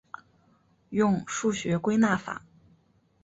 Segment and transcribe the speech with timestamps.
[0.89, 2.41] 用数学归纳法。